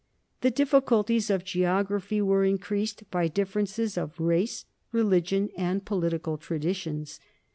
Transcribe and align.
The 0.39 0.49
difficulties 0.49 1.29
of 1.29 1.43
geography 1.45 2.23
were 2.23 2.43
increased 2.43 3.03
by 3.11 3.27
differences 3.27 3.99
of 3.99 4.19
race, 4.19 4.65
religion, 4.91 5.49
and 5.55 5.85
political 5.85 6.39
traditions. 6.39 7.19